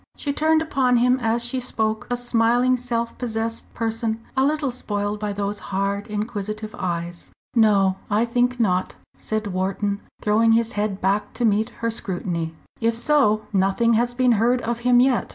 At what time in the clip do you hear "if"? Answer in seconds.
12.79-12.95